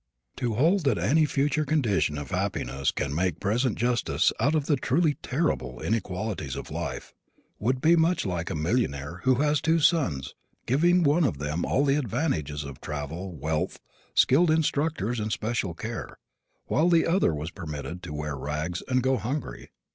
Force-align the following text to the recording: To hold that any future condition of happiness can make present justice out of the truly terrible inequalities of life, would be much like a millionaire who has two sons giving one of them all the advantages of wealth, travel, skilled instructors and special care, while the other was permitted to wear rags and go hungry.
To 0.37 0.55
hold 0.55 0.83
that 0.85 0.97
any 0.97 1.25
future 1.25 1.63
condition 1.63 2.17
of 2.17 2.31
happiness 2.31 2.89
can 2.89 3.13
make 3.13 3.39
present 3.39 3.77
justice 3.77 4.33
out 4.39 4.55
of 4.55 4.65
the 4.65 4.75
truly 4.75 5.13
terrible 5.21 5.79
inequalities 5.79 6.55
of 6.55 6.71
life, 6.71 7.13
would 7.59 7.81
be 7.81 7.95
much 7.95 8.25
like 8.25 8.49
a 8.49 8.55
millionaire 8.55 9.21
who 9.25 9.35
has 9.35 9.61
two 9.61 9.77
sons 9.79 10.33
giving 10.65 11.03
one 11.03 11.23
of 11.23 11.37
them 11.37 11.63
all 11.63 11.85
the 11.85 11.97
advantages 11.99 12.63
of 12.63 12.79
wealth, 12.81 12.81
travel, 12.81 13.69
skilled 14.15 14.49
instructors 14.49 15.19
and 15.19 15.31
special 15.31 15.75
care, 15.75 16.17
while 16.65 16.89
the 16.89 17.05
other 17.05 17.31
was 17.31 17.51
permitted 17.51 18.01
to 18.01 18.11
wear 18.15 18.35
rags 18.35 18.81
and 18.87 19.03
go 19.03 19.17
hungry. 19.17 19.69